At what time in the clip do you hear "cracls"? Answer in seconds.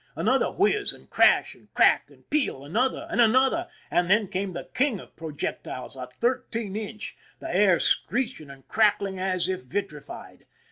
1.75-2.09